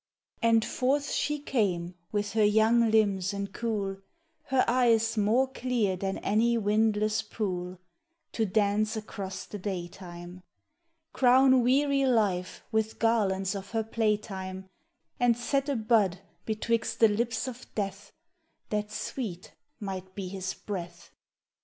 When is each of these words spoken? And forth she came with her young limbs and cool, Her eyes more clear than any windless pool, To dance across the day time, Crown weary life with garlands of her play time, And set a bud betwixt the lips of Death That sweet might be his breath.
And 0.41 0.65
forth 0.65 1.11
she 1.11 1.37
came 1.37 1.93
with 2.11 2.33
her 2.33 2.43
young 2.43 2.89
limbs 2.89 3.33
and 3.35 3.53
cool, 3.53 3.97
Her 4.45 4.65
eyes 4.67 5.15
more 5.15 5.47
clear 5.51 5.95
than 5.95 6.17
any 6.17 6.57
windless 6.57 7.21
pool, 7.21 7.77
To 8.31 8.43
dance 8.47 8.97
across 8.97 9.45
the 9.45 9.59
day 9.59 9.87
time, 9.87 10.41
Crown 11.13 11.61
weary 11.61 12.07
life 12.07 12.63
with 12.71 12.97
garlands 12.97 13.53
of 13.53 13.69
her 13.77 13.83
play 13.83 14.17
time, 14.17 14.71
And 15.19 15.37
set 15.37 15.69
a 15.69 15.75
bud 15.75 16.21
betwixt 16.47 16.99
the 16.99 17.07
lips 17.07 17.47
of 17.47 17.67
Death 17.75 18.11
That 18.69 18.91
sweet 18.91 19.53
might 19.79 20.15
be 20.15 20.29
his 20.29 20.55
breath. 20.55 21.11